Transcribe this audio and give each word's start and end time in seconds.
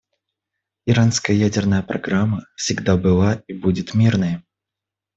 Иранская 0.87 1.35
ядерная 1.35 1.83
программа 1.83 2.47
всегда 2.55 2.97
была 2.97 3.43
и 3.45 3.53
будет 3.53 3.93
мирной. 3.93 4.41